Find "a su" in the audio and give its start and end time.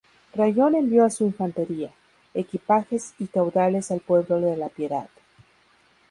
1.05-1.25